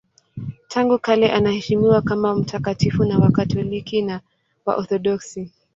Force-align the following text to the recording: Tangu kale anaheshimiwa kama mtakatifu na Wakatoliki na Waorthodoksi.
Tangu 0.67 0.99
kale 0.99 1.31
anaheshimiwa 1.31 2.01
kama 2.01 2.35
mtakatifu 2.35 3.05
na 3.05 3.19
Wakatoliki 3.19 4.01
na 4.01 4.21
Waorthodoksi. 4.65 5.51